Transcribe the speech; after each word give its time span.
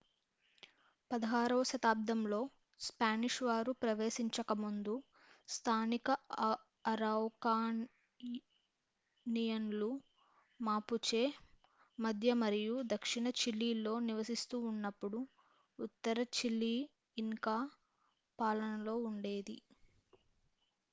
16వ 1.11 1.33
శతాబ్దంలో 1.69 2.39
స్పానిష్ 2.79 3.37
వారు 3.43 3.71
ప్రవేశించకముందు 3.81 4.93
స్థానిక 5.47 6.07
అరౌకానియన్లు 6.91 7.91
మాపుచె 10.59 11.21
మధ్య 11.99 12.33
మరియు 12.41 12.77
దక్షిణ 12.93 13.27
చిలీలో 13.41 13.93
నివసిస్తూ 14.07 14.59
ఉన్నప్పుడు 14.71 15.19
ఉత్తర 15.79 16.25
చిలీ 16.37 16.73
ఇన్కా 17.17 17.57
పాలనలో 18.39 18.97
ఉండేది 19.09 19.57